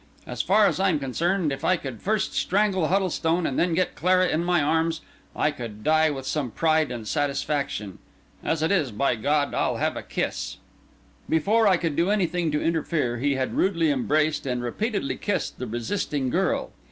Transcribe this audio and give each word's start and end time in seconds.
As 0.25 0.41
far 0.41 0.65
as 0.65 0.79
I'm 0.79 0.97
concerned, 0.97 1.51
if 1.53 1.63
I 1.63 1.77
could 1.77 2.01
first 2.01 2.33
strangle 2.33 2.87
Huddlestone 2.87 3.45
and 3.45 3.59
then 3.59 3.75
get 3.75 3.93
Clara 3.93 4.27
in 4.29 4.43
my 4.43 4.59
arms, 4.59 5.01
I 5.35 5.51
could 5.51 5.83
die 5.83 6.09
with 6.09 6.25
some 6.25 6.49
pride 6.49 6.89
and 6.89 7.07
satisfaction. 7.07 7.99
And 8.41 8.49
as 8.51 8.63
it 8.63 8.71
is, 8.71 8.91
by 8.91 9.13
God, 9.15 9.53
I'll 9.53 9.77
have 9.77 9.95
a 9.95 10.01
kiss!" 10.01 10.57
Before 11.29 11.67
I 11.67 11.77
could 11.77 11.95
do 11.95 12.09
anything 12.09 12.49
to 12.49 12.63
interfere, 12.63 13.19
he 13.19 13.35
had 13.35 13.53
rudely 13.53 13.91
embraced 13.91 14.47
and 14.47 14.63
repeatedly 14.63 15.17
kissed 15.17 15.59
the 15.59 15.67
resisting 15.67 16.31
girl. 16.31 16.71